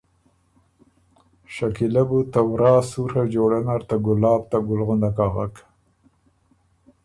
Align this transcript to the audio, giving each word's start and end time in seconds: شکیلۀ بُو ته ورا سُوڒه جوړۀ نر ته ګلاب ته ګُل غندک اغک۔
شکیلۀ 1.53 2.03
بُو 2.09 2.19
ته 2.31 2.41
ورا 2.49 2.73
سُوڒه 2.89 3.23
جوړۀ 3.33 3.59
نر 3.65 3.81
ته 3.89 3.95
ګلاب 4.05 4.41
ته 4.51 4.57
ګُل 4.65 4.79
غندک 4.87 5.17
اغک۔ 5.25 5.55